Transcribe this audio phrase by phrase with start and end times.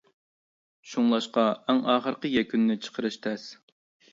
[0.93, 3.45] شۇڭلاشقا ئەڭ ئاخىرقى يەكۈننى چىقىرىش تەس.